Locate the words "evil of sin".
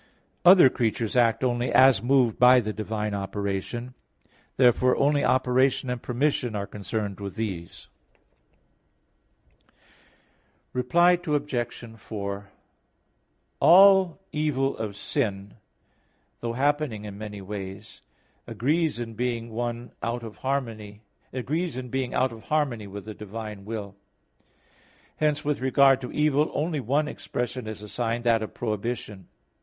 14.31-15.57